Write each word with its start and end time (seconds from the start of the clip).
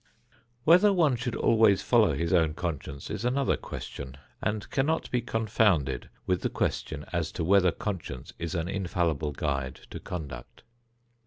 Whether 0.63 0.91
one 0.91 1.15
should 1.15 1.35
always 1.35 1.83
follow 1.83 2.13
his 2.15 2.33
own 2.33 2.55
conscience 2.55 3.11
is 3.11 3.23
another 3.23 3.55
question, 3.55 4.17
and 4.41 4.67
cannot 4.71 5.11
be 5.11 5.21
confounded 5.21 6.09
with 6.25 6.41
the 6.41 6.49
question 6.49 7.05
as 7.13 7.31
to 7.33 7.43
whether 7.43 7.71
conscience 7.71 8.33
is 8.39 8.55
an 8.55 8.67
infallible 8.67 9.31
guide 9.31 9.75
to 9.91 9.99
conduct. 9.99 10.63